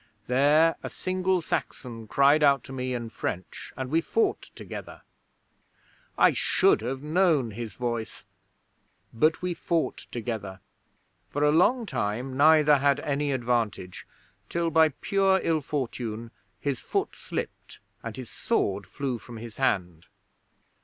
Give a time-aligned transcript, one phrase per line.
[0.25, 5.03] There a single Saxon cried out to me in French, and we fought together.
[6.17, 8.23] I should have known his voice,
[9.13, 10.59] but we fought together.
[11.29, 14.07] For a long time neither had any advantage,
[14.49, 20.07] till by pure ill fortune his foot slipped and his sword flew from his hand.